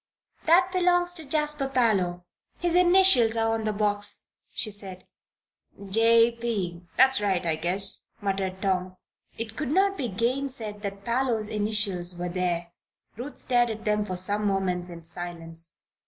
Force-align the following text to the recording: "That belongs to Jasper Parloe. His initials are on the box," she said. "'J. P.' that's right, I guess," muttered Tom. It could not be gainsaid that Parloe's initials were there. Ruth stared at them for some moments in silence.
"That 0.47 0.71
belongs 0.73 1.13
to 1.13 1.25
Jasper 1.29 1.67
Parloe. 1.67 2.23
His 2.57 2.73
initials 2.75 3.37
are 3.37 3.53
on 3.53 3.65
the 3.65 3.71
box," 3.71 4.23
she 4.49 4.71
said. 4.71 5.05
"'J. 5.91 6.31
P.' 6.39 6.81
that's 6.97 7.21
right, 7.21 7.45
I 7.45 7.55
guess," 7.55 8.03
muttered 8.19 8.63
Tom. 8.63 8.97
It 9.37 9.55
could 9.55 9.69
not 9.69 9.99
be 9.99 10.07
gainsaid 10.09 10.81
that 10.81 11.05
Parloe's 11.05 11.47
initials 11.49 12.17
were 12.17 12.29
there. 12.29 12.71
Ruth 13.15 13.37
stared 13.37 13.69
at 13.69 13.85
them 13.85 14.03
for 14.03 14.17
some 14.17 14.47
moments 14.47 14.89
in 14.89 15.03
silence. 15.03 15.75